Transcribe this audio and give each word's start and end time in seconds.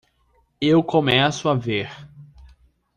Eu 0.59 0.83
começo 0.83 1.47
a 1.47 1.53
ver. 1.53 1.91